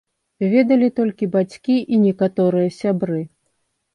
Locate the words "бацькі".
1.35-1.75